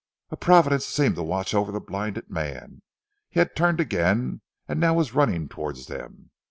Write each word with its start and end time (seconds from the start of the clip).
A 0.31 0.35
providence 0.35 0.87
seemed 0.87 1.13
to 1.17 1.21
watch 1.21 1.53
over 1.53 1.71
the 1.71 1.79
blind 1.79 2.19
man. 2.27 2.81
He 3.29 3.37
had 3.39 3.55
turned 3.55 3.79
again 3.79 4.41
and 4.67 4.79
now 4.79 4.95
was 4.95 5.13
running 5.13 5.47
towards 5.47 5.85
them. 5.85 6.31